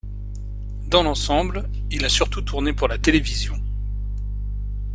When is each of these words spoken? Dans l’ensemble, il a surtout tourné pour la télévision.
Dans 0.87 1.03
l’ensemble, 1.03 1.69
il 1.91 2.03
a 2.05 2.09
surtout 2.09 2.41
tourné 2.41 2.73
pour 2.73 2.87
la 2.87 2.97
télévision. 2.97 3.53